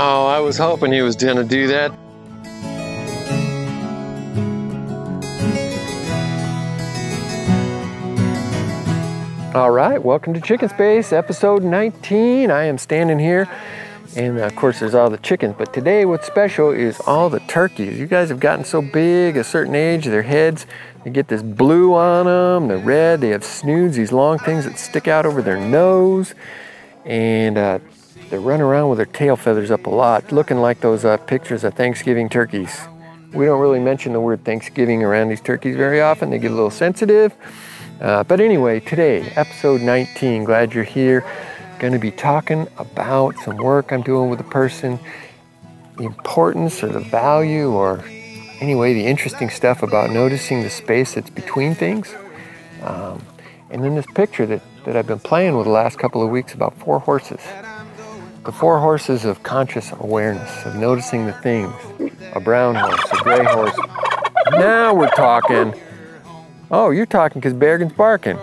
[0.00, 1.90] Oh, I was hoping he was going to do that.
[9.56, 12.48] All right, welcome to Chicken Space, episode 19.
[12.48, 13.50] I am standing here,
[14.14, 15.56] and of course, there's all the chickens.
[15.58, 17.98] But today, what's special is all the turkeys.
[17.98, 20.68] You guys have gotten so big, a certain age, their heads,
[21.02, 24.78] they get this blue on them, they're red, they have snoods, these long things that
[24.78, 26.36] stick out over their nose,
[27.04, 27.80] and uh,
[28.30, 31.64] they run around with their tail feathers up a lot, looking like those uh, pictures
[31.64, 32.80] of Thanksgiving turkeys.
[33.32, 36.54] We don't really mention the word Thanksgiving around these turkeys very often, they get a
[36.54, 37.34] little sensitive.
[38.00, 41.24] Uh, but anyway, today, episode 19, glad you're here.
[41.78, 44.98] Going to be talking about some work I'm doing with a person,
[45.96, 48.04] the importance or the value, or
[48.60, 52.14] anyway, the interesting stuff about noticing the space that's between things.
[52.82, 53.24] Um,
[53.70, 56.54] and then this picture that, that I've been playing with the last couple of weeks
[56.54, 57.40] about four horses.
[58.44, 61.74] The four horses of conscious awareness, of noticing the things.
[62.34, 63.76] A brown horse, a gray horse.
[64.52, 65.74] Now we're talking.
[66.70, 68.38] Oh, you're talking because Bergen's barking.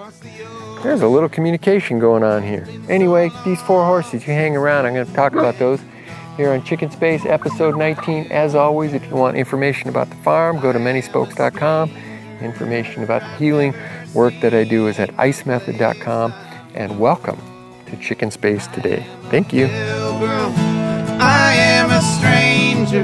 [0.84, 2.68] There's a little communication going on here.
[2.90, 4.86] Anyway, these four horses, you hang around.
[4.86, 5.80] I'm going to talk about those
[6.38, 8.32] here on Chicken Space, episode 19.
[8.32, 11.90] As always, if you want information about the farm, go to manyspokes.com.
[12.42, 13.74] Information about the healing
[14.14, 16.34] work that I do is at icemethod.com.
[16.76, 17.55] And welcome
[17.96, 19.06] to Chicken Space today.
[19.30, 19.66] Thank you.
[19.68, 23.04] I am a stranger.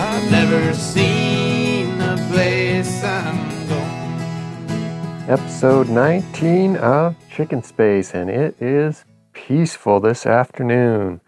[0.00, 5.30] I've never seen the place I'm going.
[5.30, 11.20] episode 19 of Chicken Space, and it is peaceful this afternoon.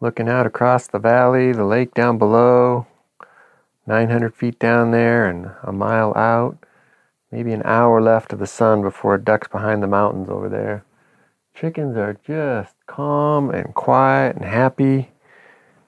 [0.00, 2.86] Looking out across the valley, the lake down below,
[3.86, 6.58] 900 feet down there, and a mile out.
[7.30, 10.84] Maybe an hour left of the sun before it ducks behind the mountains over there.
[11.60, 15.10] Chickens are just calm and quiet and happy.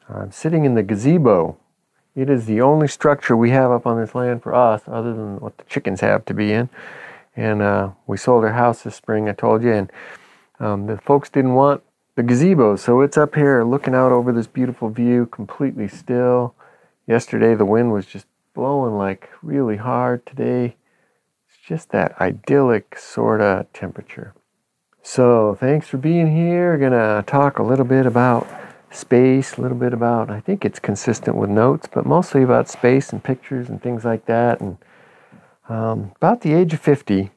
[0.08, 1.56] I'm sitting in the gazebo.
[2.14, 5.40] It is the only structure we have up on this land for us, other than
[5.40, 6.68] what the chickens have to be in
[7.36, 9.28] and uh, we sold our house this spring.
[9.28, 9.92] I told you, and
[10.60, 11.82] um, the folks didn't want
[12.14, 16.54] the gazebo, so it's up here looking out over this beautiful view, completely still.
[17.06, 20.26] Yesterday the wind was just blowing like really hard.
[20.26, 20.76] Today
[21.48, 24.34] it's just that idyllic sort of temperature.
[25.02, 26.78] So thanks for being here.
[26.78, 28.48] Gonna talk a little bit about
[28.90, 33.12] space, a little bit about I think it's consistent with notes, but mostly about space
[33.12, 34.78] and pictures and things like that and
[35.68, 37.30] um, about the age of 50,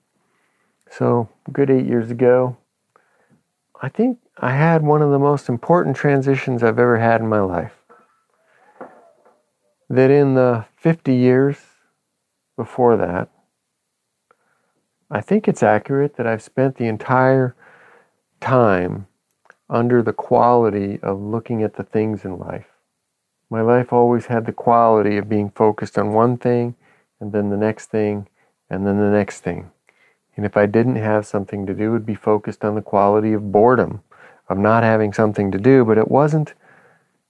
[0.90, 2.58] so good eight years ago,
[3.82, 7.40] I think I had one of the most important transitions I've ever had in my
[7.40, 7.74] life.
[9.90, 11.58] That in the 50 years
[12.58, 13.30] before that,
[15.16, 17.56] I think it's accurate that I've spent the entire
[18.42, 19.08] time
[19.70, 22.66] under the quality of looking at the things in life.
[23.50, 26.76] My life always had the quality of being focused on one thing
[27.22, 28.28] and then the next thing,
[28.70, 29.72] and then the next thing.
[30.36, 33.32] And if I didn't have something to do, it would be focused on the quality
[33.32, 34.04] of boredom,
[34.50, 35.86] of not having something to do.
[35.86, 36.56] But it wasn't,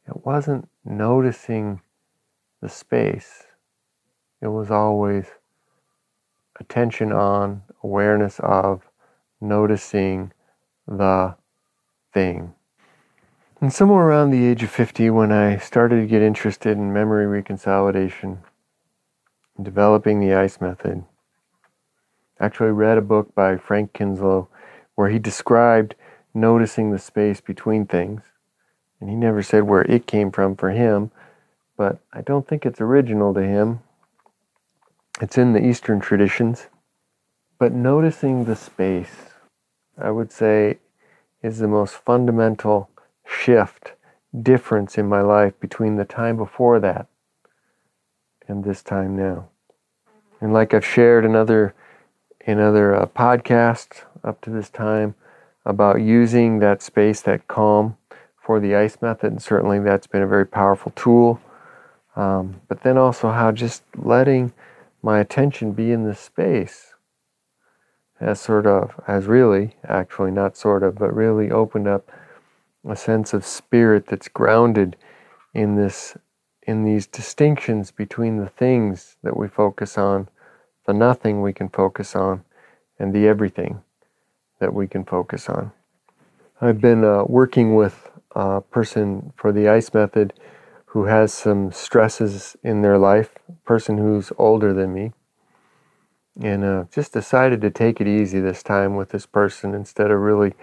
[0.08, 1.82] it wasn't noticing
[2.64, 3.44] the space.
[4.42, 5.28] It was always
[6.60, 8.82] attention on, awareness of,
[9.40, 10.32] noticing
[10.88, 11.36] the
[12.14, 12.54] thing.
[13.62, 17.26] And somewhere around the age of 50, when I started to get interested in memory
[17.26, 18.40] reconsolidation,
[19.62, 21.06] developing the ICE method.
[22.40, 24.50] Actually, read a book by Frank Kinslow
[24.96, 25.96] where he described
[26.34, 28.22] noticing the space between things.
[29.00, 31.12] And he never said where it came from for him,
[31.78, 33.82] but I don't think it's original to him.
[35.22, 36.68] It's in the Eastern traditions.
[37.58, 39.32] But noticing the space,
[39.98, 40.80] I would say,
[41.42, 42.90] is the most fundamental
[43.26, 43.94] shift,
[44.42, 47.08] difference in my life between the time before that
[48.48, 49.48] and this time now.
[50.42, 51.74] And like I've shared in other
[52.42, 55.16] in other uh, podcasts up to this time
[55.66, 57.98] about using that space, that calm
[58.40, 61.40] for the ice method, and certainly that's been a very powerful tool.
[62.16, 64.54] Um, but then also how just letting
[65.02, 66.95] my attention be in this space
[68.20, 72.10] has sort of, has really, actually not sort of, but really opened up
[72.88, 74.96] a sense of spirit that's grounded
[75.54, 76.18] in this
[76.68, 80.28] in these distinctions between the things that we focus on,
[80.88, 82.44] the nothing we can focus on,
[82.98, 83.84] and the everything
[84.60, 85.72] that we can focus on.
[86.60, 90.34] I've been uh, working with a person for the ICE method
[90.88, 95.12] who has some stresses in their life, person who's older than me,
[96.42, 100.20] and uh, just decided to take it easy this time with this person instead of
[100.20, 100.54] really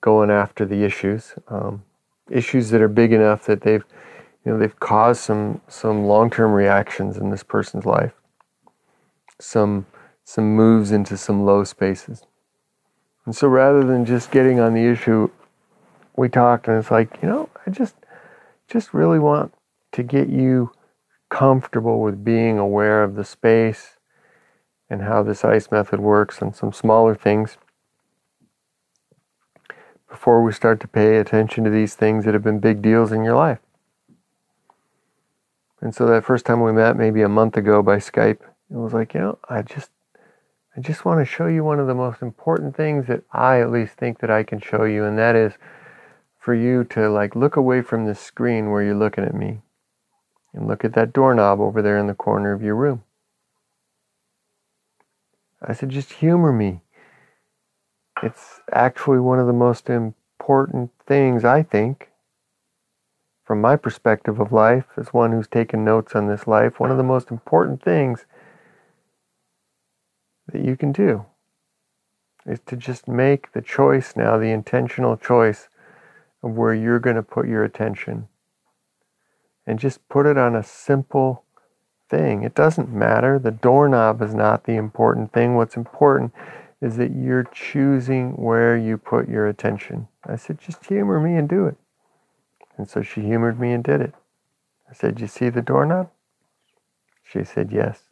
[0.00, 1.34] going after the issues.
[1.48, 1.84] Um,
[2.30, 3.84] issues that are big enough that they've
[4.44, 8.12] you know they've caused some some long-term reactions in this person's life
[9.38, 9.86] some
[10.24, 12.22] some moves into some low spaces
[13.26, 15.28] and so rather than just getting on the issue
[16.16, 17.94] we talked and it's like you know i just
[18.68, 19.52] just really want
[19.92, 20.72] to get you
[21.28, 23.98] comfortable with being aware of the space
[24.92, 27.56] and how this ice method works and some smaller things
[30.10, 33.24] before we start to pay attention to these things that have been big deals in
[33.24, 33.58] your life.
[35.80, 38.40] And so that first time we met, maybe a month ago by Skype,
[38.70, 39.88] it was like, you know, I just,
[40.76, 43.70] I just want to show you one of the most important things that I at
[43.70, 45.54] least think that I can show you, and that is
[46.38, 49.62] for you to like look away from the screen where you're looking at me,
[50.52, 53.02] and look at that doorknob over there in the corner of your room.
[55.64, 56.82] I said, just humor me.
[58.22, 62.10] It's actually one of the most important things, I think,
[63.44, 66.96] from my perspective of life, as one who's taken notes on this life, one of
[66.96, 68.24] the most important things
[70.52, 71.26] that you can do
[72.46, 75.68] is to just make the choice now, the intentional choice
[76.42, 78.28] of where you're going to put your attention.
[79.64, 81.44] And just put it on a simple
[82.12, 82.42] thing.
[82.44, 83.38] It doesn't matter.
[83.38, 85.56] The doorknob is not the important thing.
[85.56, 86.32] What's important
[86.80, 90.08] is that you're choosing where you put your attention.
[90.24, 91.76] I said, just humor me and do it.
[92.76, 94.14] And so she humored me and did it.
[94.92, 96.10] I said, You see the doorknob?
[97.22, 98.02] She said, Yes.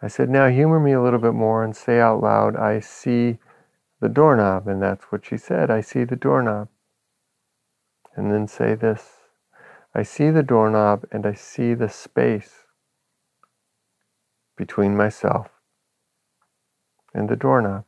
[0.00, 3.38] I said, Now humor me a little bit more and say out loud, I see
[4.00, 4.68] the doorknob.
[4.68, 6.68] And that's what she said, I see the doorknob.
[8.14, 9.17] And then say this
[9.94, 12.64] I see the doorknob and I see the space
[14.56, 15.48] between myself
[17.14, 17.84] and the doorknob.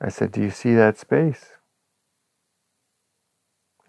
[0.00, 1.50] I said, Do you see that space?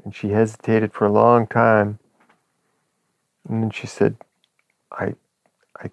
[0.04, 2.00] And she hesitated for a long time.
[3.48, 4.18] And then she said,
[4.92, 5.14] I,
[5.80, 5.90] I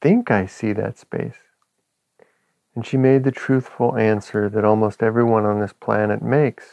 [0.00, 1.38] think I see that space.
[2.74, 6.66] And she made the truthful answer that almost everyone on this planet makes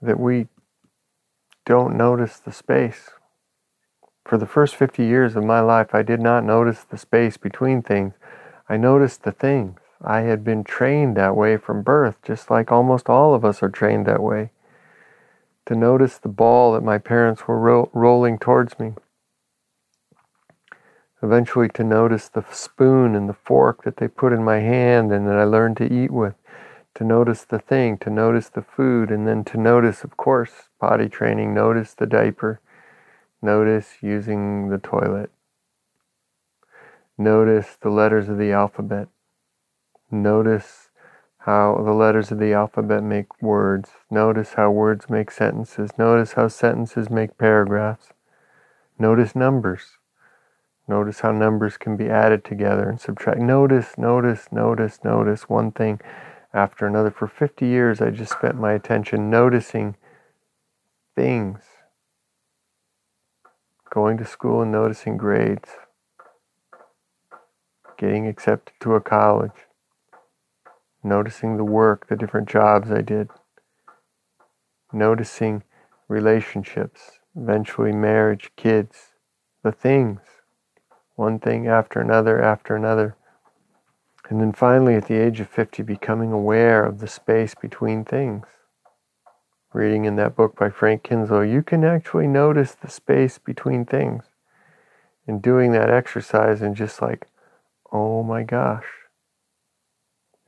[0.00, 0.48] that we
[1.66, 3.10] don't notice the space.
[4.26, 7.82] For the first 50 years of my life, I did not notice the space between
[7.82, 8.14] things.
[8.68, 9.80] I noticed the things.
[10.02, 13.70] I had been trained that way from birth, just like almost all of us are
[13.70, 14.50] trained that way.
[15.66, 18.92] To notice the ball that my parents were ro- rolling towards me.
[21.22, 25.26] Eventually, to notice the spoon and the fork that they put in my hand and
[25.26, 26.34] that I learned to eat with.
[26.96, 31.08] To notice the thing, to notice the food, and then to notice, of course, potty
[31.08, 32.60] training, notice the diaper,
[33.40, 35.30] notice using the toilet.
[37.16, 39.08] Notice the letters of the alphabet.
[40.10, 40.90] Notice
[41.38, 43.92] how the letters of the alphabet make words.
[44.10, 45.90] Notice how words make sentences.
[45.96, 48.08] Notice how sentences make paragraphs.
[48.98, 49.98] Notice numbers.
[50.86, 53.40] Notice how numbers can be added together and subtract.
[53.40, 55.98] Notice, notice, notice, notice one thing
[56.52, 57.10] after another.
[57.10, 59.96] For 50 years, I just spent my attention noticing
[61.14, 61.60] things.
[63.90, 65.70] Going to school and noticing grades
[67.96, 69.66] getting accepted to a college,
[71.02, 73.30] noticing the work, the different jobs I did,
[74.92, 75.62] noticing
[76.08, 79.14] relationships, eventually marriage, kids,
[79.62, 80.20] the things,
[81.14, 83.16] one thing after another after another.
[84.28, 88.46] And then finally, at the age of 50, becoming aware of the space between things.
[89.74, 94.24] Reading in that book by Frank Kinslow, you can actually notice the space between things.
[95.26, 97.26] And doing that exercise and just like
[97.94, 98.86] oh my gosh.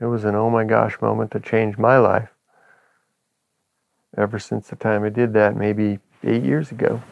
[0.01, 2.29] It was an oh my gosh moment that changed my life.
[4.17, 7.03] Ever since the time I did that, maybe eight years ago.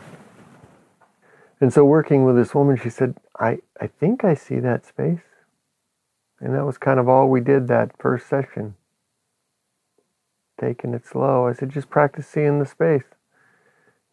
[1.61, 5.23] And so, working with this woman, she said, I, I think I see that space.
[6.41, 8.75] And that was kind of all we did that first session.
[10.61, 11.47] Taking it slow.
[11.49, 13.05] I said, just practice seeing the space.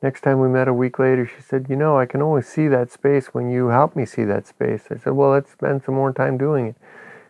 [0.02, 2.68] Next time we met a week later, she said, You know, I can only see
[2.68, 4.86] that space when you help me see that space.
[4.90, 6.76] I said, Well, let's spend some more time doing it.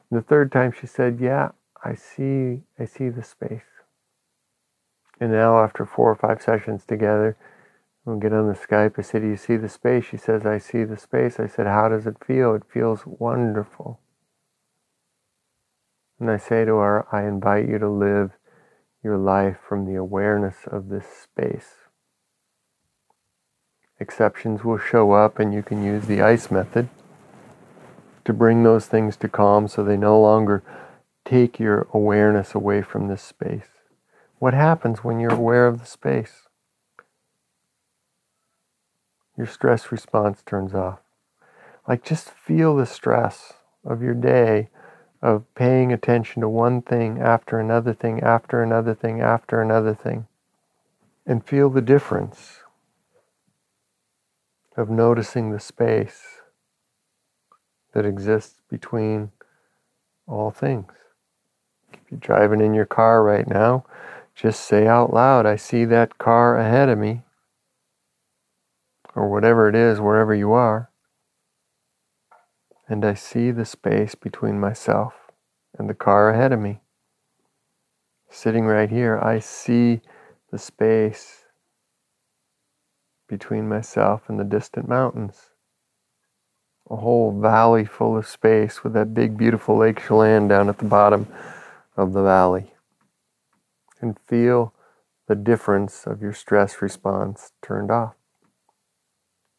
[0.10, 1.50] And the third time she said, Yeah,
[1.84, 3.65] I see I see the space.
[5.20, 7.36] And now after four or five sessions together,
[8.06, 8.98] we'll get on the Skype.
[8.98, 10.06] I said, Do you see the space?
[10.06, 11.41] She says, I see the space.
[11.41, 12.56] I said, How does it feel?
[12.56, 14.00] It feels wonderful.
[16.22, 18.32] And I say to her, I invite you to live
[19.03, 21.75] your life from the awareness of this space.
[24.00, 26.89] Exceptions will show up, and you can use the ice method
[28.25, 30.63] to bring those things to calm so they no longer
[31.25, 33.70] take your awareness away from this space.
[34.39, 36.48] What happens when you're aware of the space?
[39.38, 41.00] Your stress response turns off.
[41.88, 43.53] Like just feel the stress
[43.86, 44.70] of your day
[45.22, 50.28] of paying attention to one thing after another thing, after another thing, after another thing,
[51.25, 52.60] and feel the difference
[54.75, 56.40] of noticing the space
[57.94, 59.32] that exists between
[60.28, 60.92] all things.
[61.94, 63.86] If you're driving in your car right now,
[64.34, 67.22] just say out loud, I see that car ahead of me,
[69.13, 70.90] or whatever it is, wherever you are
[72.91, 75.13] and I see the space between myself
[75.79, 76.81] and the car ahead of me.
[78.29, 80.01] Sitting right here, I see
[80.51, 81.45] the space
[83.29, 85.51] between myself and the distant mountains.
[86.89, 90.83] A whole valley full of space with that big, beautiful Lake Chelan down at the
[90.83, 91.27] bottom
[91.95, 92.74] of the valley.
[94.01, 94.74] And feel
[95.29, 98.15] the difference of your stress response turned off.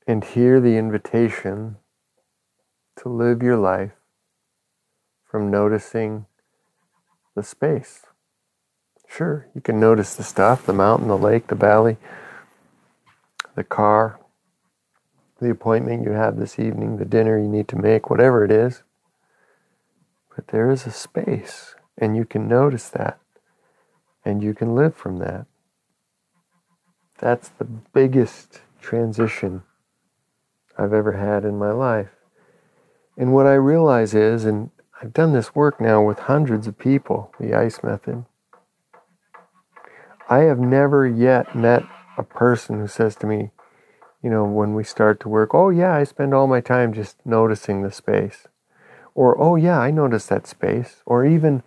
[0.06, 1.78] And hear the invitation
[2.96, 3.92] to live your life
[5.24, 6.26] from noticing
[7.34, 8.02] the space.
[9.08, 11.96] Sure, you can notice the stuff the mountain, the lake, the valley,
[13.54, 14.20] the car,
[15.40, 18.82] the appointment you have this evening, the dinner you need to make, whatever it is.
[20.34, 23.18] But there is a space, and you can notice that,
[24.24, 25.46] and you can live from that.
[27.18, 29.62] That's the biggest transition
[30.78, 32.10] I've ever had in my life.
[33.16, 37.32] And what I realize is, and I've done this work now with hundreds of people,
[37.38, 38.24] the ICE method.
[40.28, 41.84] I have never yet met
[42.16, 43.50] a person who says to me,
[44.22, 47.16] you know, when we start to work, oh yeah, I spend all my time just
[47.26, 48.46] noticing the space.
[49.14, 51.02] Or oh yeah, I notice that space.
[51.04, 51.62] Or even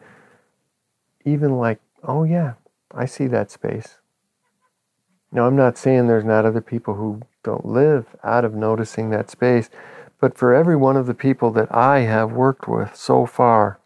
[1.26, 2.54] even like, oh yeah,
[2.94, 4.00] I see that space.
[5.32, 9.30] Now I'm not saying there's not other people who don't live out of noticing that
[9.30, 9.70] space,
[10.26, 13.80] but for every one of the people that I have worked with so far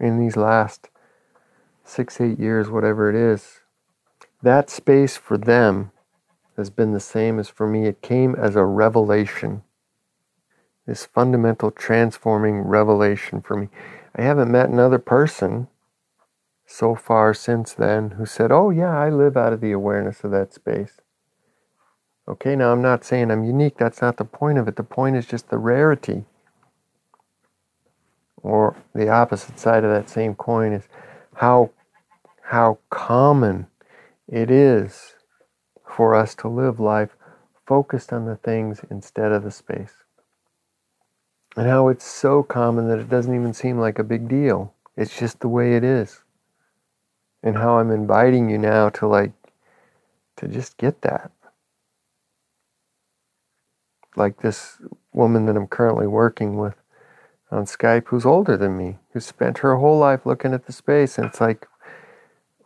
[0.00, 0.88] in these last
[1.84, 3.60] six, eight years, whatever it is,
[4.42, 5.90] that space for them
[6.56, 7.84] has been the same as for me.
[7.84, 9.64] It came as a revelation,
[10.86, 13.68] this fundamental transforming revelation for me.
[14.14, 15.68] I haven't met another person
[16.64, 20.30] so far since then who said, Oh, yeah, I live out of the awareness of
[20.30, 21.02] that space.
[22.28, 23.76] Okay, now I'm not saying I'm unique.
[23.78, 24.76] That's not the point of it.
[24.76, 26.24] The point is just the rarity.
[28.42, 30.88] Or the opposite side of that same coin is
[31.34, 31.70] how,
[32.42, 33.68] how common
[34.28, 35.14] it is
[35.88, 37.10] for us to live life
[37.64, 39.92] focused on the things instead of the space.
[41.56, 44.74] And how it's so common that it doesn't even seem like a big deal.
[44.96, 46.22] It's just the way it is.
[47.42, 49.32] And how I'm inviting you now to like,
[50.36, 51.30] to just get that
[54.16, 54.78] like this
[55.12, 56.74] woman that I'm currently working with
[57.50, 61.18] on Skype who's older than me, who spent her whole life looking at the space
[61.18, 61.66] and it's like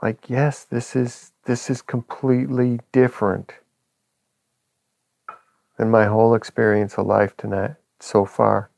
[0.02, 3.54] like yes, this is this is completely different
[5.78, 8.71] than my whole experience of life tonight so far.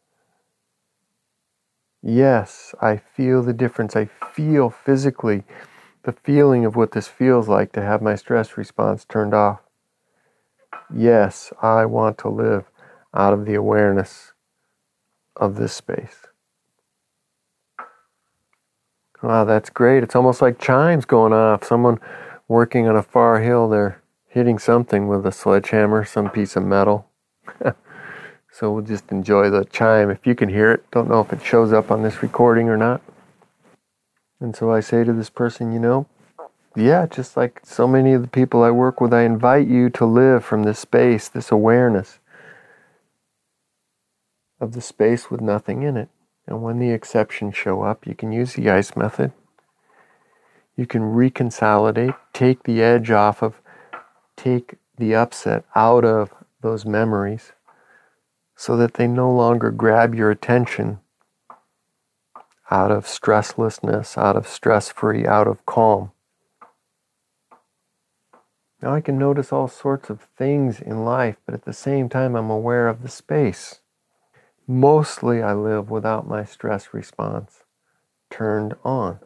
[2.02, 3.94] Yes, I feel the difference.
[3.94, 5.44] I feel physically
[6.02, 9.60] the feeling of what this feels like to have my stress response turned off.
[10.94, 12.64] Yes, I want to live
[13.14, 14.32] out of the awareness
[15.36, 16.26] of this space.
[19.22, 20.02] Wow, that's great.
[20.02, 21.64] It's almost like chimes going off.
[21.64, 21.98] Someone
[22.48, 27.06] working on a far hill, they're hitting something with a sledgehammer, some piece of metal.
[28.50, 30.90] so we'll just enjoy the chime if you can hear it.
[30.90, 33.00] Don't know if it shows up on this recording or not.
[34.40, 36.06] And so I say to this person, you know,
[36.76, 40.06] yeah, just like so many of the people I work with, I invite you to
[40.06, 42.18] live from this space, this awareness
[44.60, 46.08] of the space with nothing in it.
[46.46, 49.32] And when the exceptions show up, you can use the ice method.
[50.76, 53.60] You can reconsolidate, take the edge off of,
[54.36, 57.52] take the upset out of those memories
[58.56, 61.00] so that they no longer grab your attention
[62.70, 66.12] out of stresslessness, out of stress free, out of calm.
[68.82, 72.34] Now I can notice all sorts of things in life, but at the same time,
[72.34, 73.78] I'm aware of the space.
[74.66, 77.62] Mostly, I live without my stress response
[78.28, 79.20] turned on.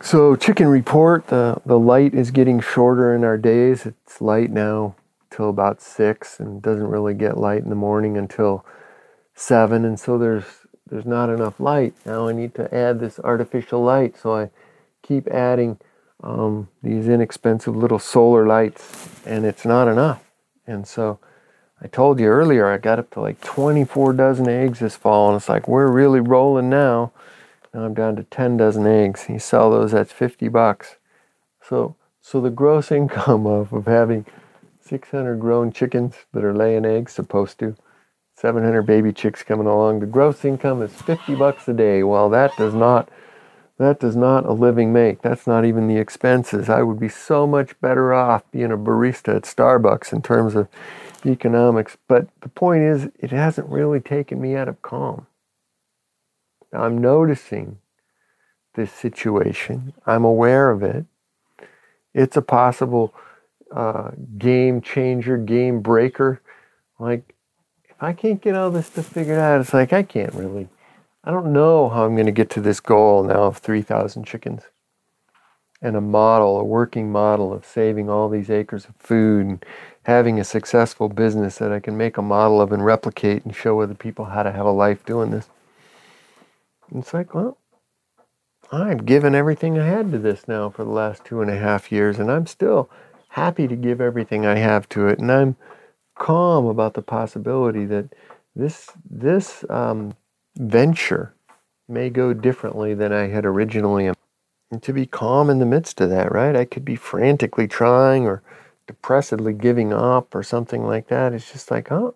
[0.00, 3.86] So, chicken report the, the light is getting shorter in our days.
[3.86, 4.96] It's light now
[5.30, 8.64] till about six and doesn't really get light in the morning until
[9.34, 9.84] seven.
[9.84, 10.44] And so there's
[10.88, 11.94] there's not enough light.
[12.04, 14.16] Now I need to add this artificial light.
[14.16, 14.50] So I
[15.02, 15.78] keep adding
[16.22, 20.30] um, these inexpensive little solar lights, and it's not enough.
[20.66, 21.18] And so
[21.82, 25.36] I told you earlier, I got up to like 24 dozen eggs this fall, and
[25.36, 27.12] it's like we're really rolling now.
[27.72, 29.26] Now I'm down to 10 dozen eggs.
[29.28, 30.96] You sell those, that's 50 bucks.
[31.62, 34.26] So, so the gross income of, of having
[34.80, 37.76] 600 grown chickens that are laying eggs, supposed to,
[38.34, 40.00] 700 baby chicks coming along.
[40.00, 42.02] The gross income is 50 bucks a day.
[42.02, 43.10] Well, that does not
[43.80, 45.22] that does not a living make.
[45.22, 46.68] That's not even the expenses.
[46.68, 50.68] I would be so much better off being a barista at Starbucks in terms of
[51.24, 51.96] economics.
[52.06, 55.26] But the point is, it hasn't really taken me out of calm.
[56.74, 57.78] I'm noticing
[58.74, 59.94] this situation.
[60.04, 61.06] I'm aware of it.
[62.12, 63.14] It's a possible
[63.74, 66.42] uh, game changer, game breaker.
[66.98, 67.34] Like,
[67.88, 70.68] if I can't get all this stuff figured out, it's like I can't really
[71.22, 74.62] I don't know how I'm going to get to this goal now of 3,000 chickens
[75.82, 79.64] and a model, a working model of saving all these acres of food and
[80.04, 83.80] having a successful business that I can make a model of and replicate and show
[83.80, 85.48] other people how to have a life doing this.
[86.90, 87.58] And it's like, well,
[88.72, 91.92] I've given everything I had to this now for the last two and a half
[91.92, 92.88] years, and I'm still
[93.28, 95.56] happy to give everything I have to it, and I'm
[96.14, 98.14] calm about the possibility that
[98.54, 100.14] this this um,
[100.56, 101.34] venture
[101.88, 104.06] may go differently than I had originally.
[104.06, 106.54] And to be calm in the midst of that, right?
[106.54, 108.42] I could be frantically trying or
[108.86, 111.32] depressedly giving up or something like that.
[111.32, 112.14] It's just like, oh,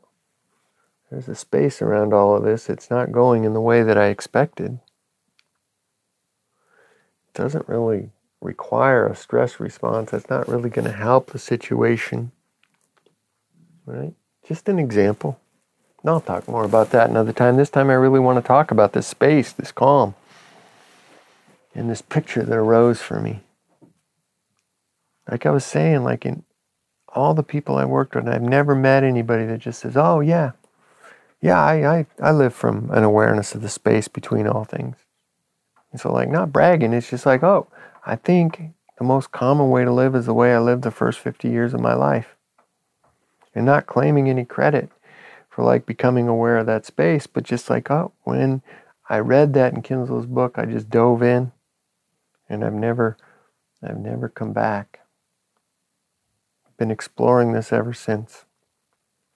[1.11, 2.69] there's a space around all of this.
[2.69, 4.79] It's not going in the way that I expected.
[7.29, 8.11] It doesn't really
[8.41, 10.11] require a stress response.
[10.11, 12.31] That's not really going to help the situation.
[13.87, 14.15] Right?
[14.47, 15.39] Just an example.
[16.07, 17.57] I'll talk more about that another time.
[17.57, 20.15] This time I really want to talk about this space, this calm,
[21.75, 23.41] and this picture that arose for me.
[25.31, 26.45] Like I was saying, like in
[27.09, 30.53] all the people I worked with, I've never met anybody that just says, oh, yeah,
[31.41, 34.97] yeah, I, I, I live from an awareness of the space between all things.
[35.91, 37.69] And so, like, not bragging, it's just like, oh,
[38.05, 38.61] I think
[38.99, 41.73] the most common way to live is the way I lived the first 50 years
[41.73, 42.37] of my life.
[43.55, 44.91] And not claiming any credit
[45.55, 48.61] for like becoming aware of that space, but just like, oh, when
[49.09, 51.53] I read that in Kinslow's book, I just dove in
[52.49, 53.17] and I've never
[53.81, 55.01] I've never come back.
[56.67, 58.47] I've been exploring this ever since.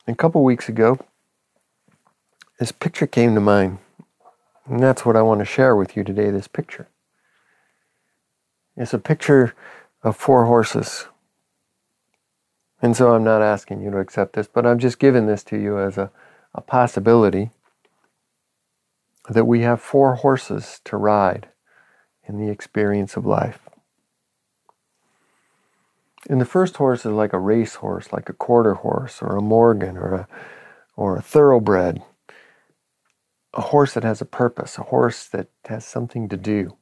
[0.06, 0.98] And a couple weeks ago,
[2.58, 3.78] this picture came to mind.
[4.66, 6.88] And that's what I want to share with you today, this picture.
[8.76, 9.54] It's a picture
[10.02, 11.06] of four horses
[12.80, 15.58] and so I'm not asking you to accept this, but I'm just giving this to
[15.58, 16.10] you as a,
[16.54, 17.50] a possibility
[19.28, 21.48] that we have four horses to ride
[22.26, 23.60] in the experience of life.
[26.28, 29.42] And the first horse is like a race horse, like a quarter horse or a
[29.42, 30.28] Morgan or a,
[30.96, 32.02] or a thoroughbred.
[33.54, 36.76] A horse that has a purpose, a horse that has something to do.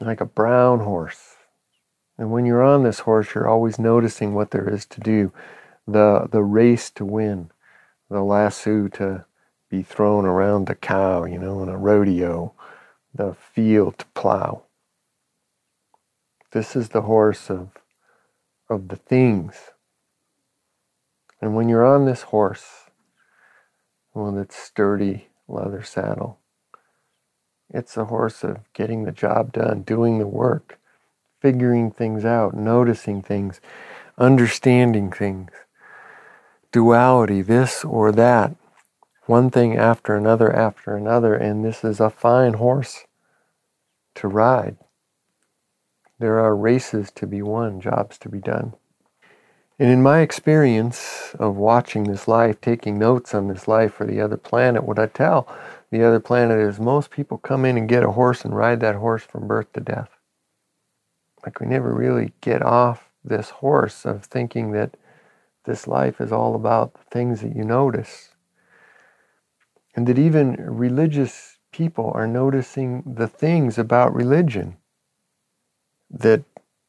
[0.00, 1.35] Like a brown horse
[2.18, 5.32] and when you're on this horse, you're always noticing what there is to do
[5.86, 7.50] the, the race to win,
[8.10, 9.24] the lasso to
[9.70, 12.54] be thrown around the cow, you know, in a rodeo,
[13.14, 14.62] the field to plow.
[16.52, 17.70] This is the horse of,
[18.68, 19.70] of the things.
[21.40, 22.84] And when you're on this horse,
[24.14, 26.38] with its sturdy leather saddle,
[27.68, 30.78] it's a horse of getting the job done, doing the work
[31.46, 33.60] figuring things out, noticing things,
[34.18, 35.52] understanding things.
[36.72, 38.56] Duality, this or that,
[39.26, 43.04] one thing after another after another, and this is a fine horse
[44.16, 44.76] to ride.
[46.18, 48.74] There are races to be won, jobs to be done.
[49.78, 54.20] And in my experience of watching this life, taking notes on this life for the
[54.20, 55.46] other planet, what I tell
[55.92, 58.96] the other planet is most people come in and get a horse and ride that
[58.96, 60.15] horse from birth to death.
[61.46, 64.96] Like we never really get off this horse of thinking that
[65.64, 68.30] this life is all about the things that you notice.
[69.94, 74.76] And that even religious people are noticing the things about religion.
[76.10, 76.42] That,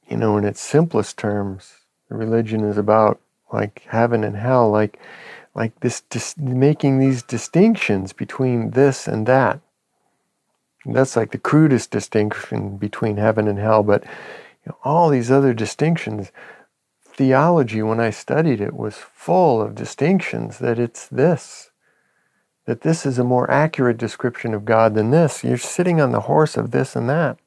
[0.09, 1.73] you know, in its simplest terms,
[2.09, 3.19] religion is about
[3.53, 4.99] like heaven and hell, like
[5.53, 9.59] like this dis- making these distinctions between this and that.
[10.85, 14.03] And that's like the crudest distinction between heaven and hell, but
[14.67, 16.31] know, all these other distinctions.
[17.05, 21.69] Theology, when I studied it, was full of distinctions that it's this.
[22.65, 25.43] that this is a more accurate description of God than this.
[25.43, 27.39] You're sitting on the horse of this and that,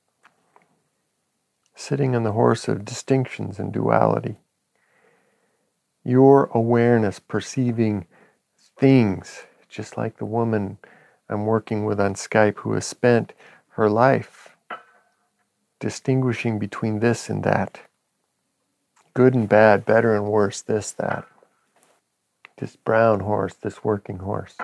[1.75, 4.37] sitting on the horse of distinctions and duality.
[6.05, 8.07] Your awareness, perceiving
[8.79, 10.79] things, just like the woman
[11.29, 13.33] I'm working with on Skype who has spent
[13.71, 14.40] her life
[15.81, 17.81] distinguishing between this and that,
[19.15, 21.27] good and bad, better and worse, this, that.
[22.59, 24.57] This brown horse, this working horse.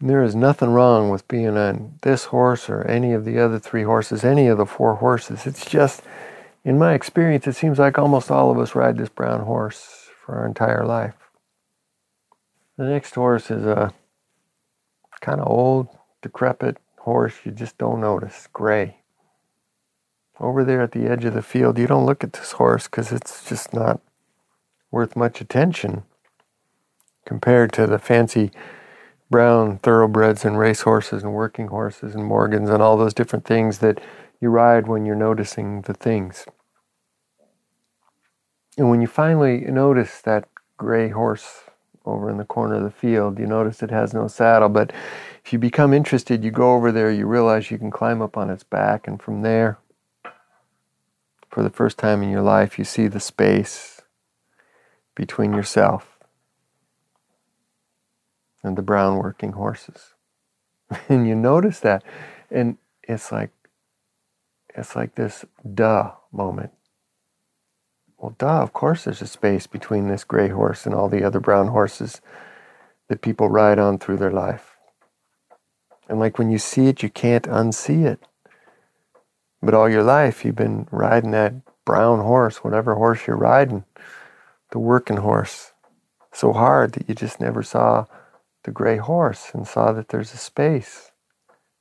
[0.00, 3.82] There is nothing wrong with being on this horse or any of the other three
[3.82, 5.46] horses, any of the four horses.
[5.46, 6.02] It's just,
[6.64, 10.36] in my experience, it seems like almost all of us ride this brown horse for
[10.36, 11.16] our entire life.
[12.76, 13.92] The next horse is a
[15.20, 15.88] kind of old,
[16.22, 18.99] decrepit horse you just don't notice, gray.
[20.40, 23.12] Over there at the edge of the field, you don't look at this horse because
[23.12, 24.00] it's just not
[24.90, 26.04] worth much attention
[27.26, 28.50] compared to the fancy
[29.30, 33.78] brown thoroughbreds and race horses and working horses and Morgans and all those different things
[33.78, 34.00] that
[34.40, 36.46] you ride when you're noticing the things.
[38.78, 40.48] And when you finally notice that
[40.78, 41.64] gray horse
[42.06, 44.70] over in the corner of the field, you notice it has no saddle.
[44.70, 44.90] But
[45.44, 48.48] if you become interested, you go over there, you realize you can climb up on
[48.48, 49.78] its back, and from there,
[51.50, 54.00] for the first time in your life, you see the space
[55.14, 56.18] between yourself
[58.62, 60.14] and the brown working horses.
[61.08, 62.02] and you notice that.
[62.50, 63.50] And it's like
[64.74, 66.72] it's like this duh moment.
[68.18, 71.40] Well, duh, of course there's a space between this gray horse and all the other
[71.40, 72.20] brown horses
[73.08, 74.76] that people ride on through their life.
[76.08, 78.20] And like when you see it, you can't unsee it.
[79.62, 83.84] But all your life, you've been riding that brown horse, whatever horse you're riding,
[84.70, 85.72] the working horse,
[86.32, 88.06] so hard that you just never saw
[88.64, 91.10] the gray horse and saw that there's a space.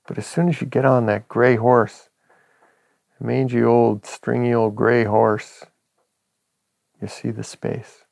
[0.07, 2.09] But as soon as you get on that gray horse,
[3.19, 5.65] mangy old, stringy old gray horse,
[7.01, 8.03] you see the space.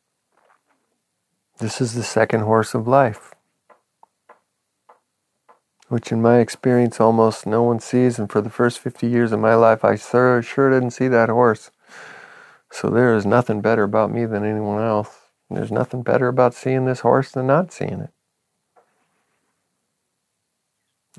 [1.59, 3.33] This is the second horse of life,
[5.89, 8.19] which in my experience almost no one sees.
[8.19, 11.29] And for the first 50 years of my life, I sure, sure didn't see that
[11.29, 11.71] horse.
[12.71, 15.09] So there is nothing better about me than anyone else.
[15.49, 18.09] There's nothing better about seeing this horse than not seeing it.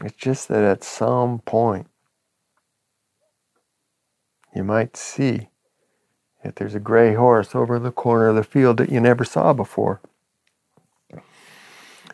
[0.04, 1.88] It's just that at some point,
[4.54, 5.48] you might see
[6.44, 9.52] that there's a gray horse over the corner of the field that you never saw
[9.52, 10.00] before.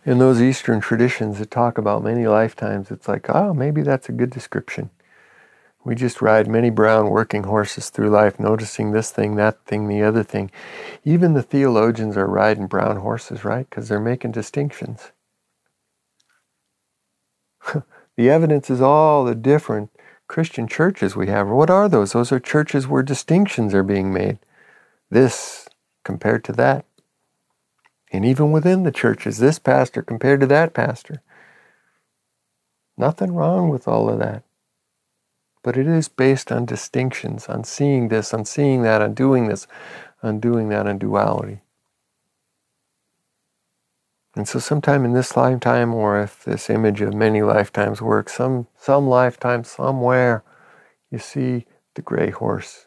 [0.06, 4.12] In those Eastern traditions that talk about many lifetimes, it's like, oh, maybe that's a
[4.12, 4.90] good description.
[5.82, 10.02] We just ride many brown working horses through life, noticing this thing, that thing, the
[10.02, 10.50] other thing.
[11.04, 13.68] Even the theologians are riding brown horses, right?
[13.68, 15.12] Because they're making distinctions.
[18.16, 19.90] the evidence is all the different
[20.26, 21.48] Christian churches we have.
[21.48, 22.12] What are those?
[22.12, 24.38] Those are churches where distinctions are being made.
[25.10, 25.66] This
[26.02, 26.84] compared to that.
[28.14, 31.20] And even within the churches, this pastor compared to that pastor.
[32.96, 34.44] Nothing wrong with all of that.
[35.64, 39.66] But it is based on distinctions, on seeing this, on seeing that, on doing this,
[40.22, 41.62] on doing that, on duality.
[44.36, 48.68] And so, sometime in this lifetime, or if this image of many lifetimes works, some,
[48.78, 50.44] some lifetime, somewhere,
[51.10, 52.86] you see the gray horse.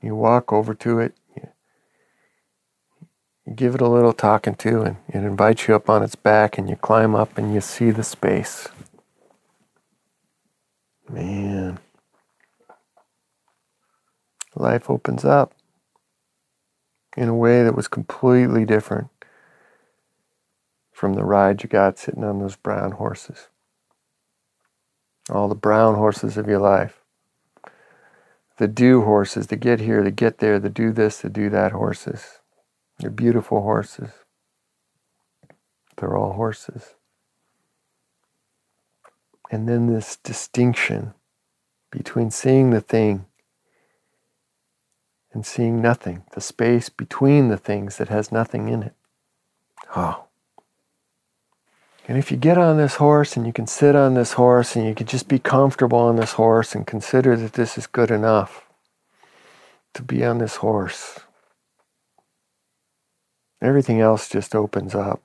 [0.00, 1.17] You walk over to it,
[3.54, 6.68] give it a little talking to, and it invites you up on its back, and
[6.68, 8.68] you climb up and you see the space.
[11.08, 11.78] Man,
[14.54, 15.54] life opens up
[17.16, 19.08] in a way that was completely different
[20.92, 23.48] from the ride you got sitting on those brown horses.
[25.30, 27.00] All the brown horses of your life.
[28.58, 31.72] The do horses, the get here, the get there, the do this, the do that
[31.72, 32.37] horses.
[32.98, 34.10] They're beautiful horses.
[35.96, 36.94] They're all horses.
[39.50, 41.14] And then this distinction
[41.90, 43.26] between seeing the thing
[45.32, 48.94] and seeing nothing, the space between the things that has nothing in it.
[49.96, 50.24] Oh.
[52.06, 54.86] And if you get on this horse and you can sit on this horse and
[54.86, 58.66] you can just be comfortable on this horse and consider that this is good enough
[59.94, 61.20] to be on this horse,
[63.62, 65.22] everything else just opens up.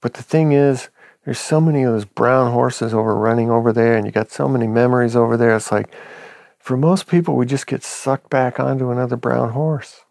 [0.00, 0.88] But the thing is,
[1.24, 4.48] there's so many of those brown horses over running over there, and you got so
[4.48, 5.56] many memories over there.
[5.56, 5.94] It's like,
[6.58, 10.04] for most people, we just get sucked back onto another brown horse.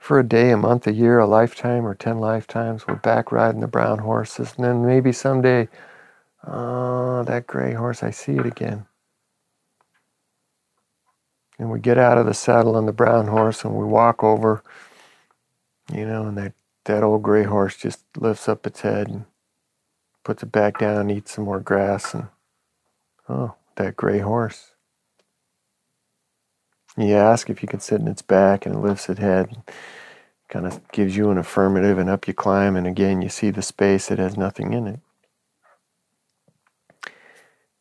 [0.00, 2.86] for a day, a month, a year, a lifetime, or 10 lifetimes.
[2.88, 4.54] We're back riding the brown horses.
[4.56, 5.68] And then maybe someday,
[6.46, 8.86] oh, that gray horse, I see it again.
[11.60, 14.62] And we get out of the saddle on the brown horse and we walk over,
[15.92, 19.26] you know, and that, that old gray horse just lifts up its head and
[20.24, 22.28] puts it back down, and eats some more grass, and
[23.28, 24.72] oh, that gray horse.
[26.96, 29.62] You ask if you can sit in its back and it lifts its head,
[30.48, 33.62] kind of gives you an affirmative, and up you climb, and again you see the
[33.62, 35.00] space, it has nothing in it.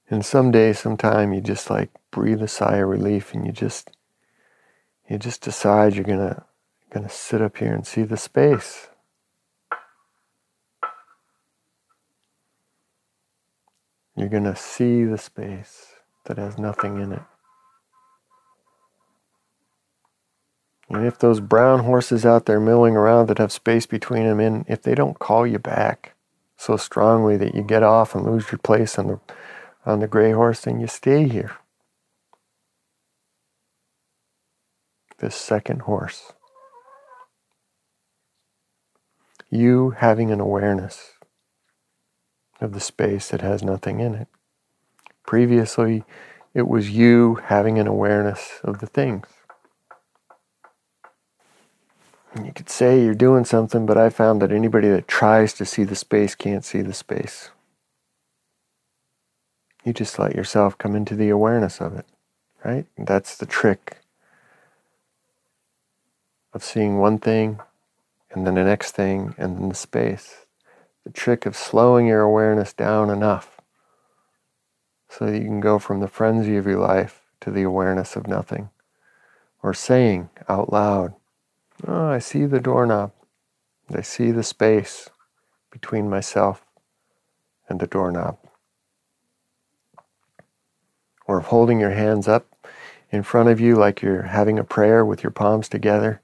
[0.10, 3.91] And someday, sometime, you just like breathe a sigh of relief, and you just
[5.08, 6.45] you just decide you're gonna
[6.91, 8.88] gonna sit up here and see the space.
[14.15, 15.93] You're gonna see the space
[16.26, 17.22] that has nothing in it.
[20.89, 24.65] And if those brown horses out there milling around that have space between them, and
[24.67, 26.13] if they don't call you back
[26.58, 29.19] so strongly that you get off and lose your place on the
[29.89, 31.58] on the gray horse, and you stay here.
[35.17, 36.32] This second horse.
[39.49, 41.13] You having an awareness
[42.62, 44.28] of the space that has nothing in it.
[45.25, 46.04] Previously,
[46.54, 49.28] it was you having an awareness of the things.
[52.34, 55.65] And you could say you're doing something, but I found that anybody that tries to
[55.65, 57.49] see the space can't see the space.
[59.85, 62.05] You just let yourself come into the awareness of it,
[62.63, 62.85] right?
[62.97, 63.97] That's the trick
[66.53, 67.59] of seeing one thing
[68.31, 70.45] and then the next thing and then the space.
[71.05, 73.61] The trick of slowing your awareness down enough
[75.09, 78.27] so that you can go from the frenzy of your life to the awareness of
[78.27, 78.69] nothing.
[79.63, 81.13] Or saying out loud,
[81.87, 83.11] Oh, I see the doorknob.
[83.93, 85.09] I see the space
[85.71, 86.63] between myself
[87.67, 88.37] and the doorknob.
[91.29, 92.55] Or of holding your hands up
[93.11, 96.21] in front of you like you're having a prayer with your palms together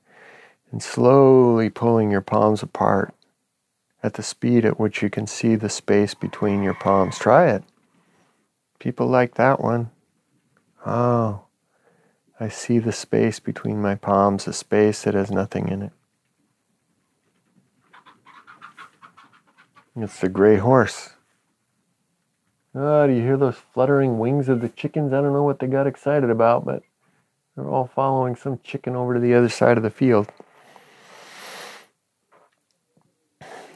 [0.71, 3.13] and slowly pulling your palms apart
[4.01, 7.19] at the speed at which you can see the space between your palms.
[7.19, 7.63] Try it.
[8.79, 9.91] People like that one.
[10.87, 11.45] Oh,
[12.39, 15.91] I see the space between my palms, a space that has nothing in it.
[19.95, 21.14] It's the gray horse.
[22.77, 25.13] Oh, do you hear those fluttering wings of the chickens?
[25.13, 26.83] I don't know what they got excited about, but
[27.55, 30.29] they're all following some chicken over to the other side of the field.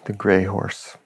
[0.03, 0.97] The gray horse.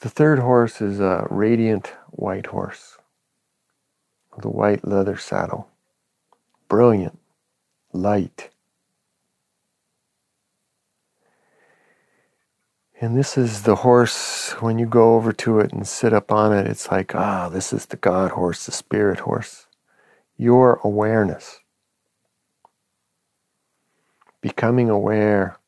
[0.00, 2.98] The third horse is a radiant white horse
[4.36, 5.70] with a white leather saddle.
[6.68, 7.18] Brilliant,
[7.94, 8.50] light.
[13.00, 16.52] And this is the horse, when you go over to it and sit up on
[16.52, 19.66] it, it's like, ah, this is the God horse, the spirit horse.
[20.36, 21.60] Your awareness.
[24.40, 25.58] Becoming aware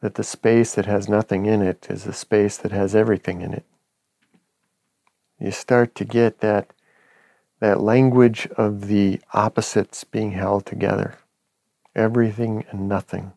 [0.00, 3.52] that the space that has nothing in it is the space that has everything in
[3.52, 3.64] it.
[5.38, 6.72] You start to get that
[7.60, 11.18] that language of the opposites being held together
[11.94, 13.32] everything and nothing.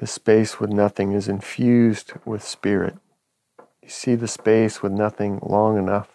[0.00, 2.96] The space with nothing is infused with spirit.
[3.82, 6.08] You see the space with nothing long enough.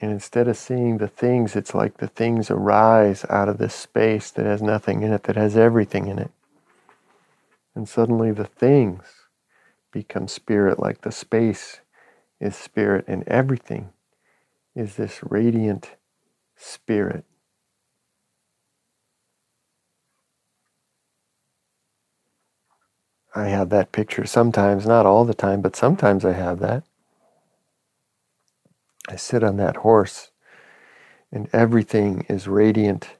[0.00, 4.32] And instead of seeing the things, it's like the things arise out of this space
[4.32, 6.32] that has nothing in it, that has everything in it.
[7.76, 9.04] And suddenly the things
[9.92, 11.82] become spirit, like the space
[12.40, 13.90] is spirit, and everything
[14.74, 15.92] is this radiant
[16.56, 17.24] spirit.
[23.34, 26.84] I have that picture sometimes, not all the time, but sometimes I have that.
[29.08, 30.30] I sit on that horse,
[31.32, 33.16] and everything is radiant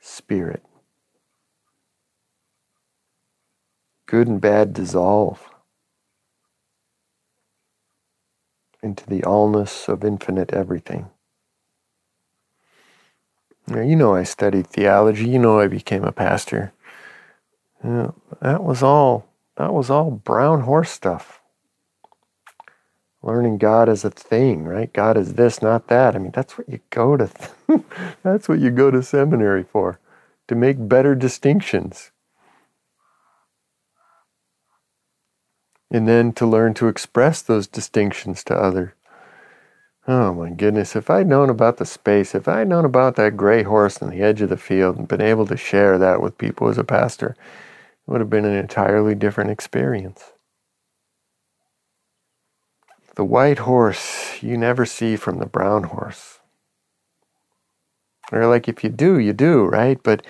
[0.00, 0.64] spirit.
[4.06, 5.48] Good and bad dissolve.
[8.82, 11.10] into the allness of infinite everything.
[13.66, 15.28] Now, you know, I studied theology.
[15.28, 16.73] You know, I became a pastor.
[17.84, 19.28] Know, that was all.
[19.56, 21.40] That was all brown horse stuff.
[23.22, 24.92] Learning God as a thing, right?
[24.92, 26.16] God is this, not that.
[26.16, 27.30] I mean, that's what you go to.
[28.22, 30.00] that's what you go to seminary for,
[30.48, 32.10] to make better distinctions.
[35.94, 38.94] and then to learn to express those distinctions to other
[40.06, 43.62] Oh my goodness, if I'd known about the space, if I'd known about that gray
[43.62, 46.68] horse on the edge of the field and been able to share that with people
[46.68, 47.34] as a pastor,
[48.06, 50.32] it would have been an entirely different experience.
[53.14, 56.40] The white horse you never see from the brown horse.
[58.32, 60.02] Or like if you do, you do, right?
[60.02, 60.26] But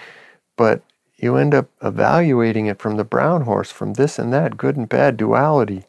[0.57, 0.83] but
[1.17, 4.89] you end up evaluating it from the brown horse, from this and that, good and
[4.89, 5.85] bad duality.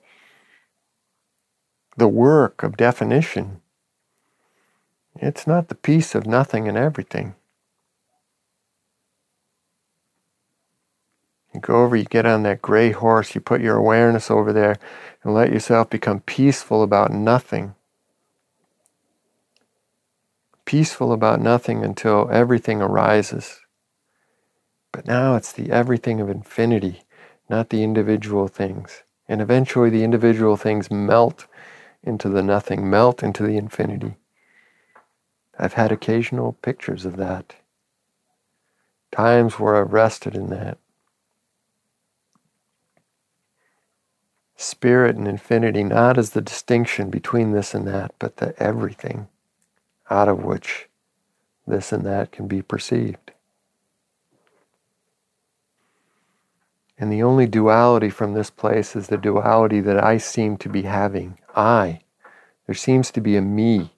[1.98, 3.62] The work of definition
[5.18, 7.36] it's not the peace of nothing and everything.
[11.56, 14.78] You go over, you get on that gray horse, you put your awareness over there
[15.24, 17.76] and let yourself become peaceful about nothing.
[20.66, 23.62] Peaceful about nothing until everything arises.
[24.92, 27.04] But now it's the everything of infinity,
[27.50, 29.04] not the individual things.
[29.30, 31.48] And eventually the individual things melt
[32.04, 34.18] into the nothing, melt into the infinity.
[35.58, 37.56] I've had occasional pictures of that.
[39.14, 40.80] Times where I've rested in that.
[44.58, 49.28] Spirit and infinity, not as the distinction between this and that, but the everything
[50.10, 50.88] out of which
[51.68, 53.32] this and that can be perceived.
[56.98, 60.84] And the only duality from this place is the duality that I seem to be
[60.84, 61.38] having.
[61.56, 62.02] I.
[62.66, 63.92] There seems to be a me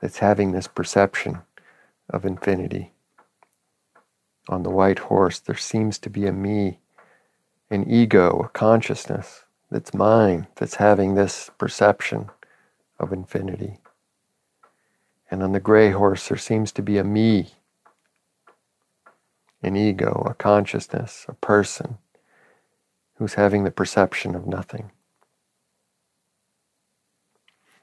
[0.00, 1.42] that's having this perception
[2.08, 2.92] of infinity.
[4.48, 6.80] On the white horse, there seems to be a me,
[7.70, 12.28] an ego, a consciousness that's mine, that's having this perception
[12.98, 13.78] of infinity.
[15.30, 17.54] And on the gray horse, there seems to be a me,
[19.62, 21.96] an ego, a consciousness, a person
[23.14, 24.90] who's having the perception of nothing.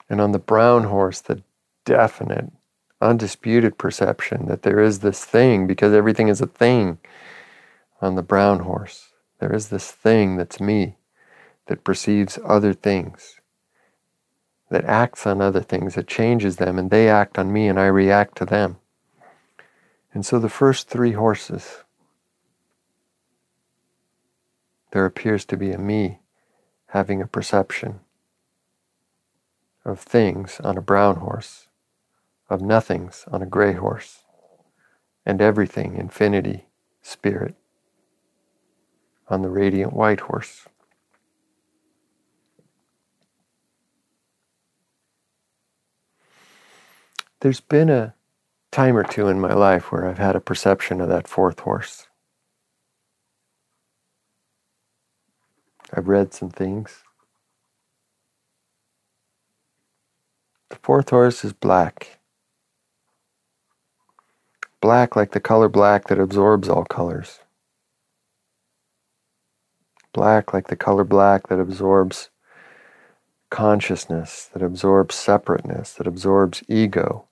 [0.07, 1.41] And on the brown horse, the
[1.85, 2.51] definite,
[3.01, 6.99] undisputed perception that there is this thing because everything is a thing
[7.99, 9.09] on the brown horse.
[9.39, 10.97] There is this thing that's me
[11.69, 13.39] that perceives other things,
[14.71, 17.85] that acts on other things, that changes them, and they act on me and I
[17.85, 18.77] react to them.
[20.11, 21.83] And so the first three horses,
[24.91, 26.19] there appears to be a me
[26.87, 27.99] having a perception
[29.85, 31.67] of things on a brown horse
[32.49, 34.23] of nothings on a gray horse,
[35.23, 36.65] and everything, infinity,
[37.03, 37.53] spirit,
[39.27, 40.67] on the radiant white horse.
[47.41, 48.13] There's been a
[48.69, 52.07] time or two in my life where I've had a perception of that fourth horse.
[55.93, 57.03] I've read some things.
[60.69, 62.19] The fourth horse is black.
[64.81, 67.39] Black like the color black that absorbs all colors.
[70.11, 72.31] Black like the color black that absorbs
[73.49, 77.28] consciousness, that absorbs separateness, that absorbs ego,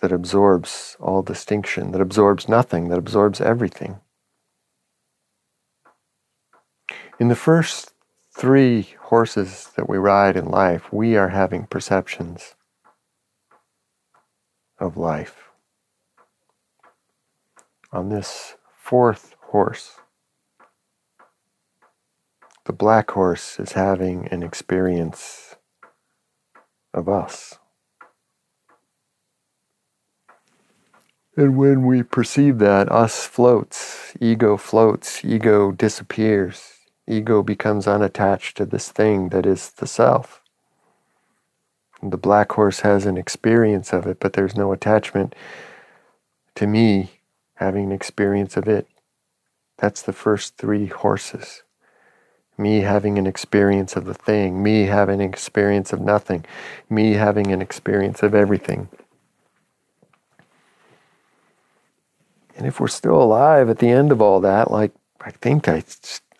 [0.00, 4.00] that absorbs all distinction, that absorbs nothing, that absorbs everything.
[7.18, 7.94] In the first
[8.30, 12.54] three horses that we ride in life, we are having perceptions
[14.78, 15.50] of life
[17.90, 19.96] on this fourth horse.
[22.66, 25.56] The black horse is having an experience
[26.92, 27.58] of us.
[31.38, 38.64] And when we perceive that, us floats, ego floats, ego disappears, ego becomes unattached to
[38.64, 40.40] this thing that is the self.
[42.00, 45.34] And the black horse has an experience of it, but there's no attachment
[46.54, 47.20] to me
[47.56, 48.88] having an experience of it.
[49.76, 51.62] That's the first three horses.
[52.56, 56.46] Me having an experience of the thing, me having an experience of nothing,
[56.88, 58.88] me having an experience of everything.
[62.56, 65.84] And if we're still alive at the end of all that, like I think I,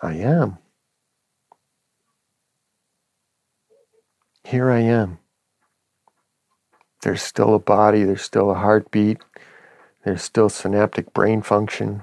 [0.02, 0.56] I am,
[4.44, 5.18] here I am.
[7.02, 9.18] There's still a body, there's still a heartbeat,
[10.04, 12.02] there's still synaptic brain function.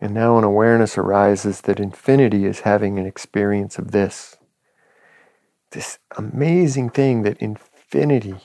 [0.00, 4.36] And now an awareness arises that infinity is having an experience of this.
[5.70, 8.36] This amazing thing that infinity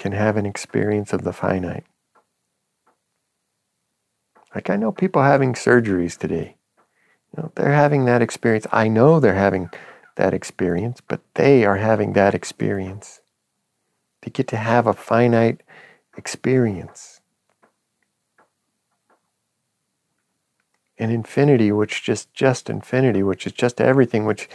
[0.00, 1.84] can have an experience of the finite.
[4.54, 6.56] Like I know people having surgeries today.
[7.36, 8.66] You know, they're having that experience.
[8.72, 9.68] I know they're having
[10.16, 13.20] that experience, but they are having that experience.
[14.22, 15.62] They get to have a finite
[16.16, 17.20] experience.
[20.98, 24.48] And infinity, which just just infinity, which is just everything, which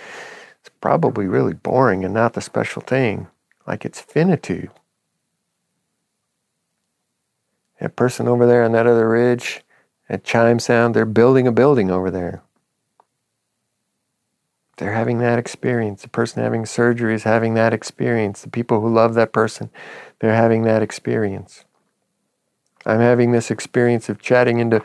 [0.64, 3.28] is probably really boring and not the special thing,
[3.68, 4.72] like it's finitude.
[7.86, 9.62] That person over there on that other ridge,
[10.10, 12.42] that chime sound, they're building a building over there.
[14.78, 16.02] They're having that experience.
[16.02, 18.42] The person having surgery is having that experience.
[18.42, 19.70] The people who love that person,
[20.18, 21.66] they're having that experience.
[22.88, 24.84] I'm having this experience of chatting into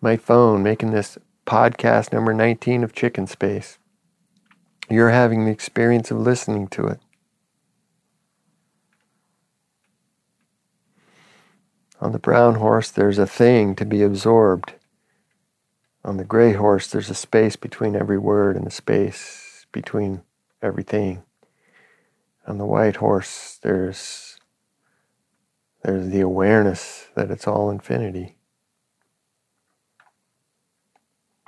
[0.00, 3.78] my phone, making this podcast number 19 of Chicken Space.
[4.90, 6.98] You're having the experience of listening to it.
[12.00, 14.72] On the brown horse, there's a thing to be absorbed.
[16.02, 20.22] On the gray horse, there's a space between every word and a space between
[20.62, 21.22] everything.
[22.46, 24.38] On the white horse, there's
[25.82, 28.36] there's the awareness that it's all infinity.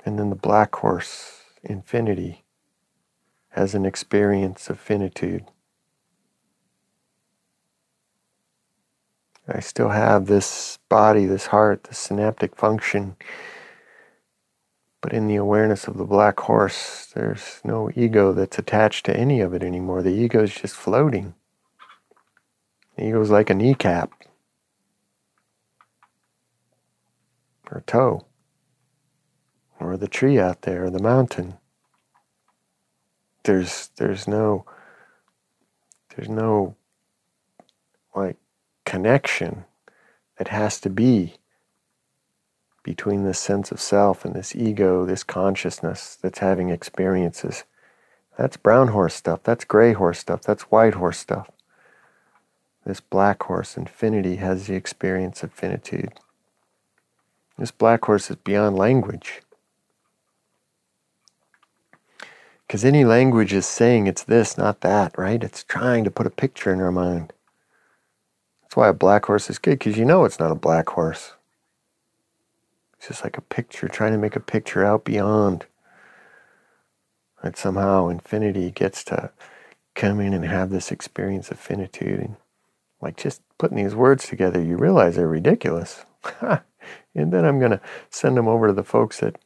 [0.05, 2.43] And then the black horse, infinity,
[3.49, 5.45] has an experience of finitude.
[9.47, 13.17] I still have this body, this heart, this synaptic function.
[15.01, 19.41] But in the awareness of the black horse, there's no ego that's attached to any
[19.41, 20.01] of it anymore.
[20.01, 21.35] The ego is just floating.
[22.95, 24.11] The ego is like a kneecap
[27.69, 28.25] or a toe
[29.79, 31.57] or the tree out there or the mountain.
[33.43, 34.65] There's there's no
[36.15, 36.77] there's no
[38.15, 38.37] like
[38.85, 39.65] connection
[40.37, 41.35] that has to be
[42.83, 47.63] between this sense of self and this ego, this consciousness that's having experiences.
[48.37, 49.41] That's brown horse stuff.
[49.43, 50.41] That's gray horse stuff.
[50.41, 51.49] That's white horse stuff.
[52.85, 56.11] This black horse, infinity, has the experience of finitude.
[57.57, 59.41] This black horse is beyond language.
[62.67, 65.43] Because any language is saying it's this, not that, right?
[65.43, 67.31] It's trying to put a picture in our mind.
[68.73, 71.33] That's why a black horse is good, because you know it's not a black horse.
[72.97, 75.67] It's just like a picture, trying to make a picture out beyond.
[77.43, 79.29] That somehow infinity gets to
[79.93, 82.19] come in and have this experience of finitude.
[82.19, 82.35] And
[82.99, 86.03] like just putting these words together, you realize they're ridiculous.
[86.41, 89.37] and then I'm going to send them over to the folks that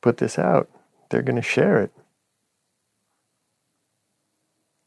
[0.00, 0.70] put this out.
[1.08, 1.90] They're going to share it.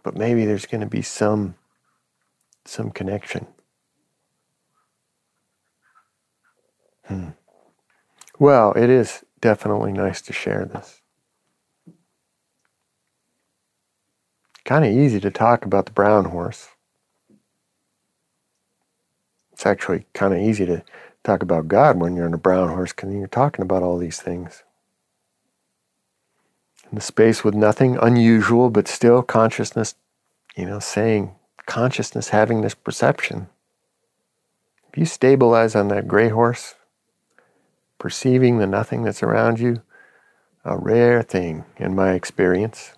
[0.04, 1.56] But maybe there's going to be some
[2.64, 3.46] some connection.
[7.06, 7.30] Hmm.
[8.40, 11.02] Well, it is definitely nice to share this.
[14.66, 16.70] Kind of easy to talk about the brown horse.
[19.52, 20.84] It's actually kind of easy to
[21.24, 24.22] talk about God when you're on a brown horse because you're talking about all these
[24.22, 24.64] things.
[26.90, 29.96] In the space with nothing unusual, but still consciousness,
[30.56, 31.36] you know, saying
[31.66, 33.48] consciousness having this perception.
[34.92, 36.76] If you stabilize on that gray horse,
[38.04, 39.82] perceiving the nothing that's around you,
[40.66, 42.96] a rare thing in my experience.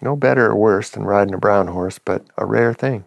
[0.00, 3.06] No better or worse than riding a brown horse, but a rare thing.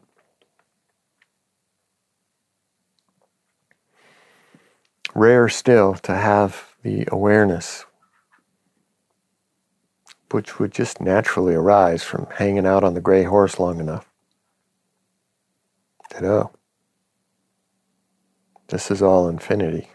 [5.16, 7.86] Rare still to have the awareness
[10.32, 14.10] which would just naturally arise from hanging out on the gray horse long enough.
[16.22, 16.52] Oh,
[18.74, 19.90] this is all infinity.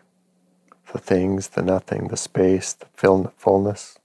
[0.93, 2.87] The things, the nothing, the space, the
[3.37, 3.99] fullness,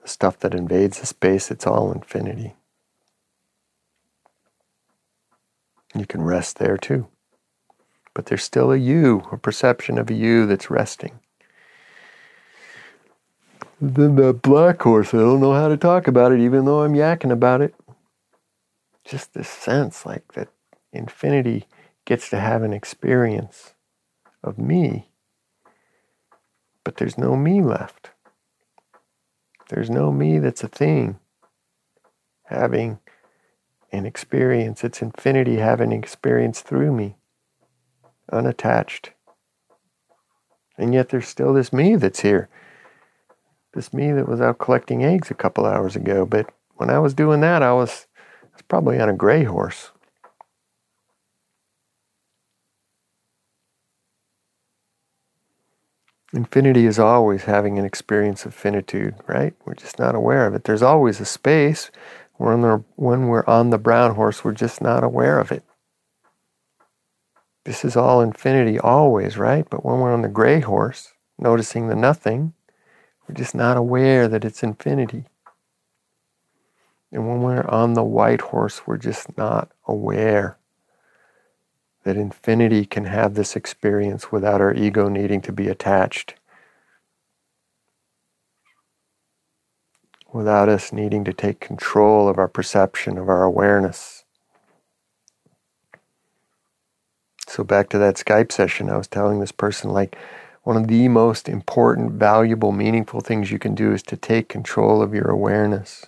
[0.00, 2.54] the stuff that invades the space, it's all infinity.
[5.94, 7.08] You can rest there too.
[8.14, 11.20] But there's still a you, a perception of a you that's resting.
[13.78, 16.94] Then that black horse, I don't know how to talk about it, even though I'm
[16.94, 17.74] yakking about it.
[19.04, 20.48] Just this sense like that
[20.94, 21.66] infinity
[22.06, 23.74] gets to have an experience
[24.42, 25.10] of me,
[26.84, 28.10] but there's no me left.
[29.68, 31.18] There's no me that's a thing
[32.44, 33.00] having
[33.92, 34.84] an experience.
[34.84, 37.16] It's infinity having experience through me,
[38.32, 39.10] unattached.
[40.78, 42.48] And yet there's still this me that's here.
[43.74, 46.24] This me that was out collecting eggs a couple hours ago.
[46.24, 46.46] But
[46.76, 48.06] when I was doing that, I was,
[48.44, 49.90] I was probably on a gray horse.
[56.36, 59.54] Infinity is always having an experience of finitude, right?
[59.64, 60.64] We're just not aware of it.
[60.64, 61.90] There's always a space.
[62.34, 65.64] When we're, when we're on the brown horse, we're just not aware of it.
[67.64, 69.66] This is all infinity always, right?
[69.68, 72.52] But when we're on the gray horse, noticing the nothing,
[73.26, 75.24] we're just not aware that it's infinity.
[77.10, 80.55] And when we're on the white horse, we're just not aware
[82.06, 86.34] that infinity can have this experience without our ego needing to be attached,
[90.32, 94.24] without us needing to take control of our perception, of our awareness.
[97.48, 100.16] So, back to that Skype session, I was telling this person, like,
[100.62, 105.02] one of the most important, valuable, meaningful things you can do is to take control
[105.02, 106.06] of your awareness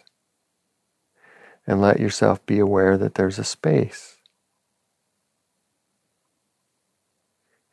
[1.67, 4.18] and let yourself be aware that there's a space.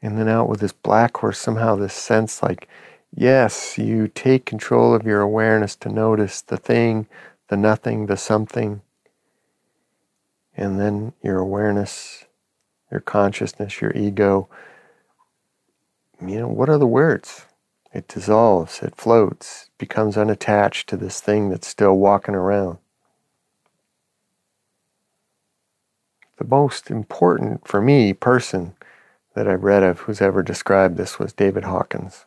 [0.05, 2.67] And then out with this black horse, somehow this sense like,
[3.11, 7.07] yes, you take control of your awareness to notice the thing,
[7.47, 8.81] the nothing, the something.
[10.55, 12.25] And then your awareness,
[12.91, 14.47] your consciousness, your ego,
[16.21, 17.47] you know, what are the words?
[17.91, 22.77] It dissolves, it floats, becomes unattached to this thing that's still walking around.
[26.37, 28.75] The most important for me person
[29.35, 32.25] that I've read of who's ever described this was David Hawkins.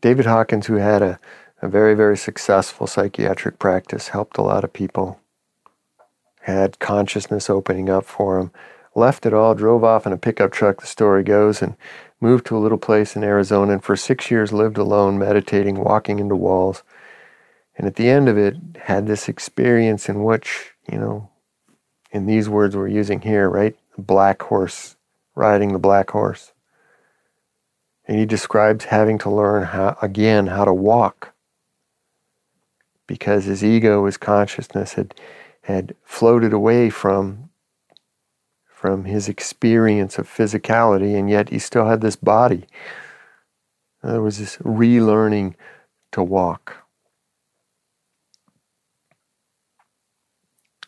[0.00, 1.20] David Hawkins, who had a,
[1.62, 5.20] a very, very successful psychiatric practice, helped a lot of people,
[6.42, 8.50] had consciousness opening up for him,
[8.94, 11.76] left it all, drove off in a pickup truck, the story goes, and
[12.20, 16.18] moved to a little place in Arizona, and for six years lived alone, meditating, walking
[16.18, 16.82] into walls.
[17.76, 21.28] And at the end of it, had this experience in which, you know,
[22.10, 23.76] in these words we're using here, right?
[23.96, 24.96] Black horse
[25.34, 26.52] riding the black horse.
[28.06, 31.34] And he describes having to learn how, again how to walk
[33.06, 35.14] because his ego, his consciousness had,
[35.62, 37.50] had floated away from,
[38.66, 42.66] from his experience of physicality, and yet he still had this body.
[44.02, 45.54] There was this relearning
[46.12, 46.86] to walk.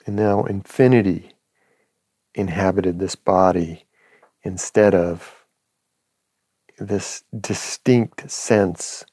[0.07, 1.36] And now infinity
[2.37, 3.87] inhabited this body
[4.43, 5.47] instead of
[6.79, 9.05] this distinct sense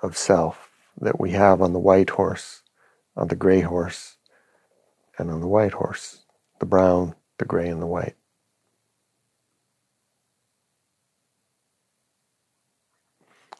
[0.00, 2.62] of self that we have on the white horse,
[3.16, 4.16] on the gray horse,
[5.18, 6.24] and on the white horse,
[6.60, 8.14] the brown, the gray, and the white.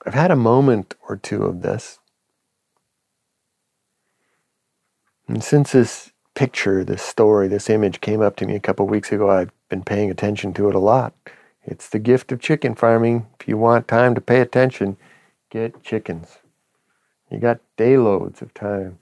[0.06, 1.98] I've had a moment or two of this.
[5.28, 9.12] And since this picture, this story, this image came up to me a couple weeks
[9.12, 11.12] ago, I've been paying attention to it a lot.
[11.64, 13.26] It's the gift of chicken farming.
[13.38, 14.96] If you want time to pay attention,
[15.50, 16.38] get chickens.
[17.30, 18.98] You got day loads of time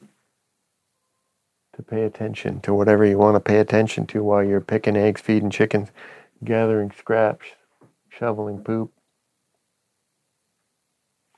[1.77, 5.21] to pay attention to whatever you want to pay attention to while you're picking eggs,
[5.21, 5.91] feeding chickens,
[6.43, 7.47] gathering scraps,
[8.09, 8.91] shoveling poop.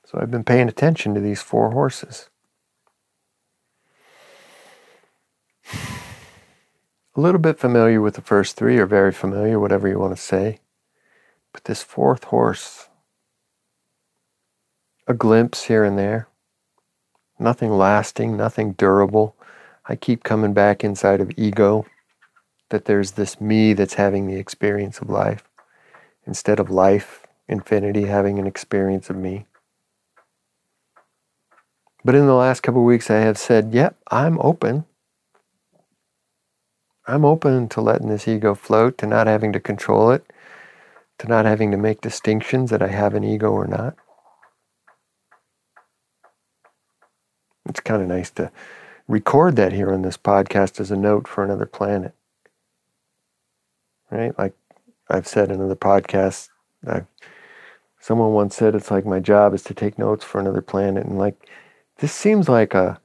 [0.07, 2.31] So I've been paying attention to these four horses.
[7.17, 10.23] A little bit familiar with the first three, or very familiar, whatever you want to
[10.23, 10.59] say.
[11.53, 12.89] But this fourth horse,
[15.07, 16.29] a glimpse here and there,
[17.39, 19.37] nothing lasting, nothing durable.
[19.87, 21.87] I keep coming back inside of ego
[22.69, 25.45] that there's this me that's having the experience of life
[26.27, 29.47] instead of life, infinity, having an experience of me.
[32.05, 34.85] But in the last couple weeks, I have said, yep, yeah, I'm open
[37.07, 40.25] I'm open to letting this ego float, to not having to control it,
[41.19, 43.97] to not having to make distinctions that I have an ego or not.
[47.69, 48.51] It's kind of nice to
[49.07, 52.15] record that here on this podcast as a note for another planet.
[54.11, 54.37] Right?
[54.39, 54.55] Like
[55.09, 56.49] I've said in other podcasts,
[56.87, 57.07] I've,
[58.01, 61.07] someone once said it's like my job is to take notes for another planet.
[61.07, 61.49] And like,
[61.99, 63.01] this seems like a,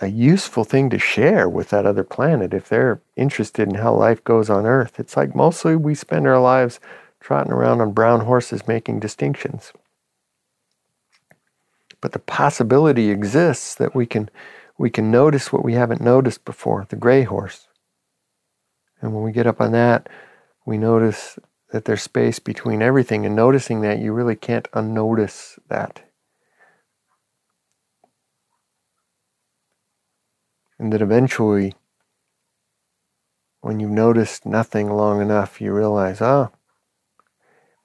[0.00, 4.22] a useful thing to share with that other planet if they're interested in how life
[4.24, 5.00] goes on Earth.
[5.00, 6.80] It's like mostly we spend our lives
[7.20, 9.72] trotting around on brown horses making distinctions.
[12.00, 14.30] But the possibility exists that we can
[14.78, 17.66] we can notice what we haven't noticed before, the gray horse.
[19.00, 20.08] And when we get up on that,
[20.66, 21.38] we notice
[21.70, 23.24] that there's space between everything.
[23.24, 26.05] And noticing that, you really can't unnotice that.
[30.78, 31.74] And that eventually,
[33.60, 36.50] when you've noticed nothing long enough, you realize, oh,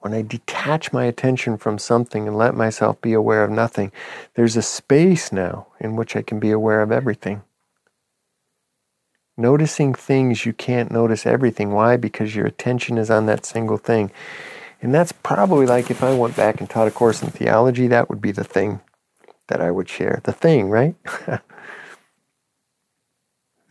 [0.00, 3.92] when I detach my attention from something and let myself be aware of nothing,
[4.34, 7.42] there's a space now in which I can be aware of everything.
[9.36, 11.70] Noticing things, you can't notice everything.
[11.72, 11.96] Why?
[11.96, 14.10] Because your attention is on that single thing.
[14.82, 18.10] And that's probably like if I went back and taught a course in theology, that
[18.10, 18.80] would be the thing
[19.46, 20.20] that I would share.
[20.24, 20.96] The thing, right?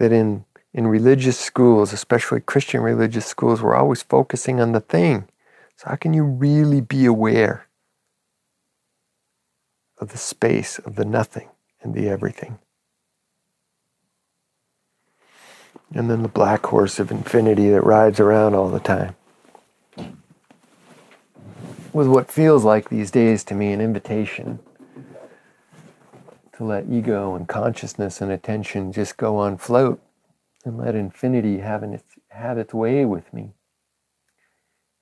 [0.01, 0.43] that in
[0.73, 5.27] in religious schools, especially Christian religious schools, we're always focusing on the thing.
[5.75, 7.67] So, how can you really be aware
[9.99, 11.49] of the space of the nothing
[11.83, 12.57] and the everything?
[15.93, 19.15] And then the black horse of infinity that rides around all the time.
[21.93, 24.59] With what feels like these days to me an invitation
[26.61, 29.99] to let ego and consciousness and attention just go on float
[30.63, 33.53] and let infinity have, its, have its way with me.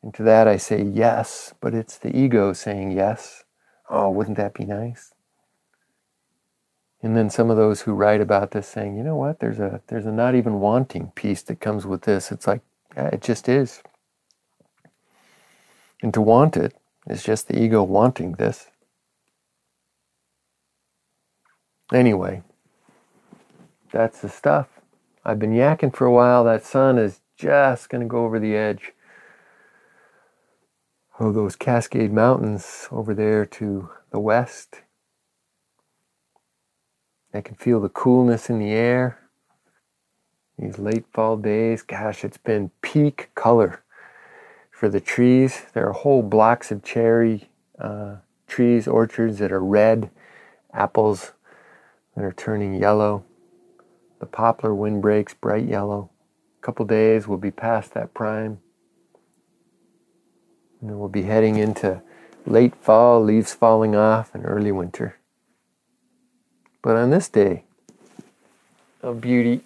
[0.01, 3.43] And to that I say yes, but it's the ego saying yes.
[3.89, 5.13] Oh, wouldn't that be nice?
[7.03, 9.81] And then some of those who write about this saying, you know what, there's a
[9.87, 12.31] there's a not even wanting piece that comes with this.
[12.31, 12.61] It's like
[12.95, 13.81] it just is.
[16.01, 16.73] And to want it
[17.07, 18.68] is just the ego wanting this.
[21.93, 22.43] Anyway,
[23.91, 24.67] that's the stuff.
[25.25, 26.43] I've been yakking for a while.
[26.43, 28.93] That sun is just going to go over the edge
[31.19, 34.81] oh, those Cascade Mountains over there to the west.
[37.33, 39.19] I can feel the coolness in the air.
[40.57, 43.83] These late fall days, gosh, it's been peak color
[44.71, 45.63] for the trees.
[45.73, 48.17] There are whole blocks of cherry uh,
[48.47, 50.09] trees, orchards that are red,
[50.73, 51.33] apples
[52.23, 53.23] are turning yellow.
[54.19, 56.09] The poplar windbreaks bright yellow.
[56.61, 58.59] A couple days we'll be past that prime.
[60.81, 62.01] And then we'll be heading into
[62.45, 65.17] late fall, leaves falling off, and early winter.
[66.81, 67.63] But on this day
[69.01, 69.61] of beauty,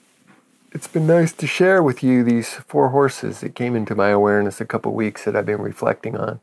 [0.71, 4.59] it's been nice to share with you these four horses that came into my awareness
[4.59, 6.39] a couple weeks that I've been reflecting on.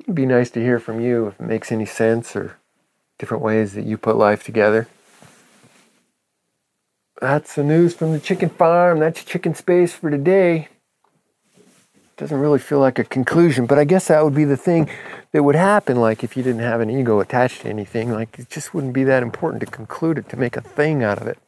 [0.00, 2.58] It'd be nice to hear from you if it makes any sense or
[3.18, 4.88] different ways that you put life together.
[7.20, 8.98] That's the news from the chicken farm.
[8.98, 10.68] That's chicken space for today
[12.16, 14.88] doesn't really feel like a conclusion, but I guess that would be the thing
[15.32, 15.98] that would happen.
[15.98, 19.04] Like if you didn't have an ego attached to anything, like it just wouldn't be
[19.04, 21.38] that important to conclude it, to make a thing out of it.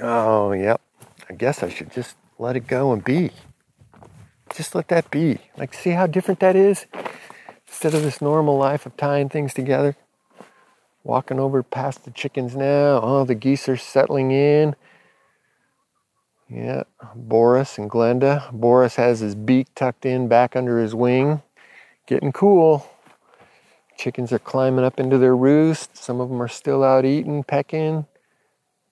[0.00, 0.80] Oh, yep.
[1.28, 3.32] I guess I should just let it go and be.
[4.54, 5.38] Just let that be.
[5.56, 6.86] Like, see how different that is?
[7.78, 9.94] Instead of this normal life of tying things together,
[11.04, 12.98] walking over past the chickens now.
[13.00, 14.74] Oh, the geese are settling in.
[16.50, 16.82] Yeah,
[17.14, 18.50] Boris and Glenda.
[18.50, 21.40] Boris has his beak tucked in back under his wing,
[22.08, 22.84] getting cool.
[23.96, 25.96] Chickens are climbing up into their roost.
[25.96, 28.06] Some of them are still out eating, pecking,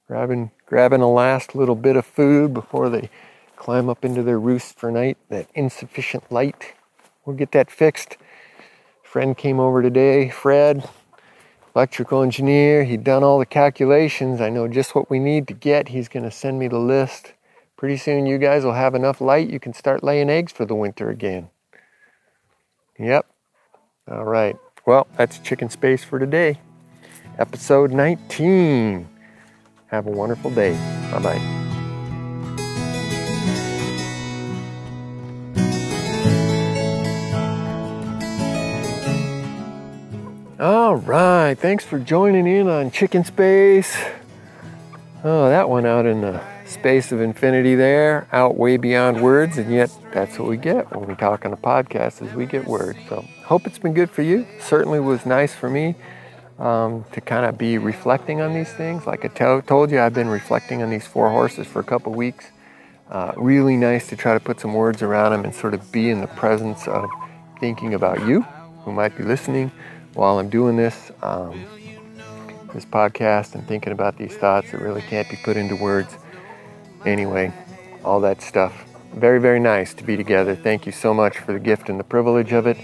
[0.07, 3.11] grabbing grabbing a last little bit of food before they
[3.57, 5.18] climb up into their roost for night.
[5.28, 6.74] That insufficient light.
[7.24, 8.16] We'll get that fixed.
[9.17, 10.87] Friend came over today, Fred,
[11.75, 12.85] electrical engineer.
[12.85, 14.43] He'd done all the calculations.
[14.43, 15.89] I know just what we need to get.
[15.89, 17.33] He's going to send me the list.
[17.79, 20.75] Pretty soon you guys will have enough light you can start laying eggs for the
[20.75, 21.49] winter again.
[22.99, 23.25] Yep.
[24.11, 24.59] All right.
[24.85, 26.61] Well, that's chicken space for today.
[27.39, 29.09] Episode 19.
[29.87, 30.75] Have a wonderful day.
[31.11, 31.56] Bye bye.
[40.67, 43.97] All right, thanks for joining in on Chicken Space.
[45.23, 49.73] Oh, that one out in the space of infinity there, out way beyond words, and
[49.73, 52.99] yet that's what we get when we talk on a podcast is we get words.
[53.09, 54.45] So hope it's been good for you.
[54.59, 55.95] Certainly was nice for me
[56.59, 59.07] um, to kind of be reflecting on these things.
[59.07, 62.12] Like I t- told you, I've been reflecting on these four horses for a couple
[62.12, 62.47] weeks.
[63.09, 66.11] Uh, really nice to try to put some words around them and sort of be
[66.11, 67.09] in the presence of
[67.61, 68.43] thinking about you
[68.83, 69.71] who might be listening
[70.17, 71.12] while I'm doing this.
[71.23, 71.64] Um,
[72.77, 76.14] this podcast and thinking about these thoughts that really can't be put into words.
[77.05, 77.53] Anyway,
[78.05, 78.85] all that stuff.
[79.14, 80.55] Very, very nice to be together.
[80.55, 82.77] Thank you so much for the gift and the privilege of it.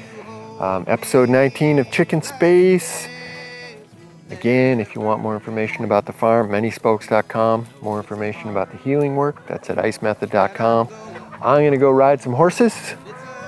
[0.61, 3.07] Um, episode 19 of Chicken Space.
[4.31, 7.67] Again, if you want more information about the farm, manyspokes.com.
[7.83, 10.89] More information about the healing work, that's at icemethod.com.
[11.43, 12.95] I'm going to go ride some horses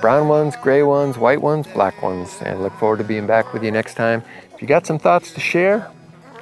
[0.05, 3.63] brown ones, gray ones, white ones, black ones, and look forward to being back with
[3.63, 4.21] you next time.
[4.53, 5.89] If you got some thoughts to share,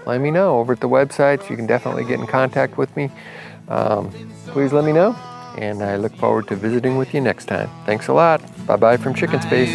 [0.06, 1.50] let me know over at the website.
[1.50, 3.10] You can definitely get in contact with me.
[3.70, 4.12] Um,
[4.48, 5.14] please let me know.
[5.58, 7.70] And I look forward to visiting with you next time.
[7.86, 8.42] Thanks a lot.
[8.68, 9.74] Bye bye from Chicken Space.